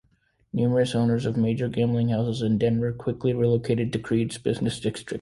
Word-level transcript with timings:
Numerous 0.51 0.95
owners 0.95 1.27
of 1.27 1.37
major 1.37 1.67
gambling 1.69 2.09
houses 2.09 2.41
in 2.41 2.57
Denver 2.57 2.91
quickly 2.91 3.33
relocated 3.35 3.93
to 3.93 3.99
Creede's 3.99 4.39
business 4.39 4.79
district. 4.79 5.09